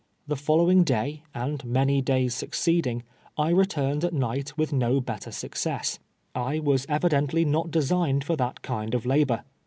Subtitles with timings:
[0.25, 3.03] The following day, and many days succeeding,
[3.37, 5.99] I re turned at uitcht with no better success—
[6.33, 7.45] I was evi LASHES GRADUATED.
[7.45, 9.43] 179 dently not designed for tliat kind of labor.